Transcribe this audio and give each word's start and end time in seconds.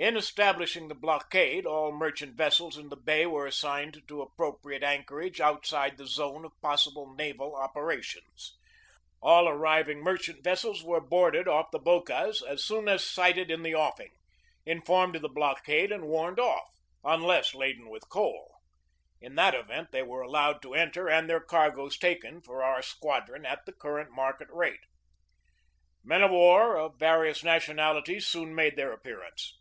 In 0.00 0.16
establishing 0.16 0.86
the 0.86 0.94
blockade 0.94 1.66
all 1.66 1.90
merchant 1.90 2.36
vessels 2.36 2.78
in 2.78 2.88
the 2.88 2.94
bay 2.96 3.26
were 3.26 3.48
assigned 3.48 3.96
an 4.08 4.20
appropriate 4.20 4.84
anchorage 4.84 5.40
outside 5.40 5.96
the 5.98 6.06
zone 6.06 6.44
of 6.44 6.52
possible 6.62 7.12
naval 7.12 7.56
operations. 7.56 8.56
All 9.20 9.48
arriving 9.48 9.98
merchant 9.98 10.44
vessels 10.44 10.84
were 10.84 11.00
boarded 11.00 11.48
off 11.48 11.72
the 11.72 11.80
Bocas 11.80 12.42
as 12.42 12.62
soon 12.62 12.86
as 12.88 13.02
sighted 13.02 13.50
in 13.50 13.64
the 13.64 13.74
offing, 13.74 14.12
informed 14.64 15.16
of 15.16 15.22
the 15.22 15.28
blockade 15.28 15.90
and 15.90 16.06
warned 16.06 16.38
off, 16.38 16.70
unless 17.02 17.52
laden 17.52 17.88
with 17.90 18.08
coal. 18.08 18.54
In 19.20 19.34
that 19.34 19.56
event 19.56 19.88
they 19.90 20.04
were 20.04 20.22
allowed 20.22 20.62
to 20.62 20.74
enter 20.74 21.08
and 21.08 21.28
their 21.28 21.40
cargoes 21.40 21.98
taken 21.98 22.40
for 22.40 22.62
our 22.62 22.82
squadron 22.82 23.44
at 23.44 23.66
the 23.66 23.72
current 23.72 24.12
market 24.12 24.46
rate. 24.52 24.84
Men 26.04 26.22
of 26.22 26.30
war 26.30 26.76
of 26.76 27.00
various 27.00 27.42
nationalities 27.42 28.28
soon 28.28 28.54
made 28.54 28.76
their 28.76 28.92
appearance. 28.92 29.54